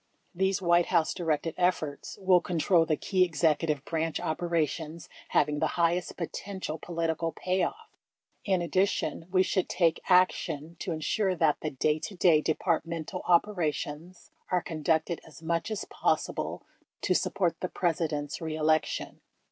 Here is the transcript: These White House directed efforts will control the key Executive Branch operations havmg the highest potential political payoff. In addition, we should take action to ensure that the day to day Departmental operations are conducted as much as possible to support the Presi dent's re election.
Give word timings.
These 0.33 0.63
White 0.63 0.87
House 0.87 1.13
directed 1.13 1.53
efforts 1.59 2.17
will 2.19 2.41
control 2.41 2.87
the 2.87 2.97
key 2.97 3.23
Executive 3.23 3.85
Branch 3.85 4.19
operations 4.19 5.07
havmg 5.31 5.59
the 5.59 5.67
highest 5.77 6.17
potential 6.17 6.79
political 6.79 7.31
payoff. 7.33 7.87
In 8.43 8.63
addition, 8.63 9.27
we 9.29 9.43
should 9.43 9.69
take 9.69 10.01
action 10.09 10.75
to 10.79 10.91
ensure 10.91 11.35
that 11.35 11.57
the 11.61 11.69
day 11.69 11.99
to 11.99 12.15
day 12.15 12.41
Departmental 12.41 13.21
operations 13.27 14.31
are 14.49 14.63
conducted 14.63 15.21
as 15.23 15.43
much 15.43 15.69
as 15.69 15.85
possible 15.85 16.63
to 17.01 17.13
support 17.13 17.59
the 17.59 17.69
Presi 17.69 18.09
dent's 18.09 18.41
re 18.41 18.55
election. 18.55 19.21